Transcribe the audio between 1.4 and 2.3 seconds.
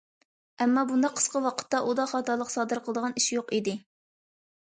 ۋاقىتتا ئۇدا